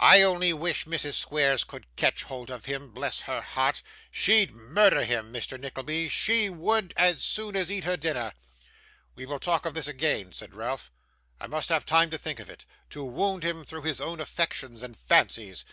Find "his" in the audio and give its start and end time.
13.82-14.00